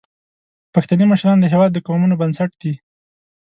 پښتني 0.73 1.05
مشران 1.11 1.37
د 1.39 1.45
هیواد 1.53 1.71
د 1.73 1.77
قومونو 1.87 2.15
بنسټ 2.21 2.51
دي. 2.61 2.73